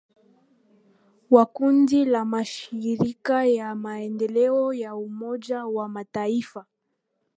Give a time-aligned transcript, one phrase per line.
[1.29, 6.65] wa kundi la mashirika ya maendeleo ya Umoja wa Mataifa